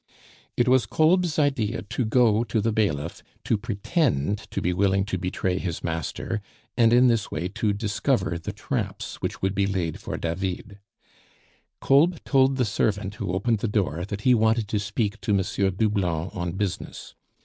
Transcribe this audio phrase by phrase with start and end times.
[0.57, 5.17] It was Kolb's idea to go to the bailiff, to pretend to be willing to
[5.19, 6.41] betray his master,
[6.75, 10.79] and in this way to discover the traps which would be laid for David.
[11.81, 15.75] Kolb told the servant who opened the door that he wanted to speak to M.
[15.75, 17.13] Doublon on business.